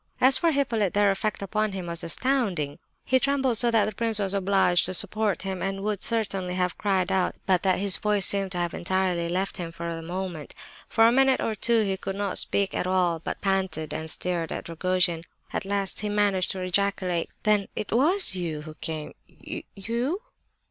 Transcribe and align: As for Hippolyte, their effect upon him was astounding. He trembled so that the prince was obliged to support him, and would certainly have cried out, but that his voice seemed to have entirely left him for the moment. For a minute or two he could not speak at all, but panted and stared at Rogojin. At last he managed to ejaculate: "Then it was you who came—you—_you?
As 0.19 0.35
for 0.35 0.49
Hippolyte, 0.51 0.95
their 0.95 1.11
effect 1.11 1.43
upon 1.43 1.73
him 1.73 1.85
was 1.85 2.03
astounding. 2.03 2.79
He 3.05 3.19
trembled 3.19 3.59
so 3.59 3.69
that 3.69 3.85
the 3.85 3.93
prince 3.93 4.17
was 4.17 4.33
obliged 4.33 4.85
to 4.87 4.95
support 4.95 5.43
him, 5.43 5.61
and 5.61 5.83
would 5.83 6.01
certainly 6.01 6.55
have 6.55 6.75
cried 6.75 7.11
out, 7.11 7.35
but 7.45 7.61
that 7.61 7.77
his 7.77 7.97
voice 7.97 8.25
seemed 8.25 8.51
to 8.53 8.57
have 8.57 8.73
entirely 8.73 9.29
left 9.29 9.57
him 9.57 9.71
for 9.71 9.93
the 9.93 10.01
moment. 10.01 10.55
For 10.87 11.05
a 11.07 11.11
minute 11.11 11.39
or 11.39 11.53
two 11.53 11.83
he 11.83 11.97
could 11.97 12.15
not 12.15 12.39
speak 12.39 12.73
at 12.73 12.87
all, 12.87 13.19
but 13.19 13.41
panted 13.41 13.93
and 13.93 14.09
stared 14.09 14.51
at 14.51 14.67
Rogojin. 14.67 15.23
At 15.53 15.65
last 15.65 15.99
he 15.99 16.09
managed 16.09 16.49
to 16.53 16.61
ejaculate: 16.61 17.29
"Then 17.43 17.67
it 17.75 17.91
was 17.91 18.33
you 18.35 18.63
who 18.63 18.73
came—you—_you? 18.81 20.15